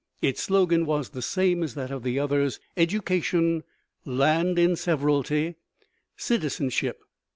Its 0.19 0.41
slogan 0.41 0.87
was 0.87 1.09
the 1.11 1.21
same 1.21 1.61
as 1.61 1.75
that 1.75 1.91
of 1.91 2.01
the 2.01 2.17
others: 2.17 2.59
Education; 2.75 3.63
Land 4.03 4.57
in 4.57 4.75
Severalty; 4.75 5.57
Citizenship! 6.17 7.03